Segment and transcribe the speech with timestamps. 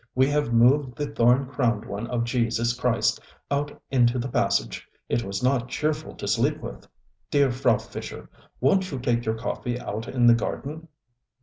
[0.15, 3.19] We have moved the thorn crowned one of Jesus Christ
[3.51, 4.87] out into the passage.
[5.07, 6.87] It was not cheerful to sleep with.
[7.29, 8.27] Dear Frau Fischer,
[8.63, 10.87] wonŌĆÖt you take your coffee out in the garden?